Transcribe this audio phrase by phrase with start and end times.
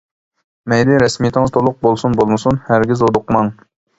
[0.71, 3.55] مەيلى رەسمىيىتىڭىز تولۇق بولسۇن بولمىسۇن ھەرگىز ھودۇقماڭ.